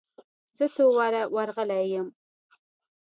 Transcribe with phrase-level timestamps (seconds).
[0.57, 2.07] زه څو واره ور رغلى يم.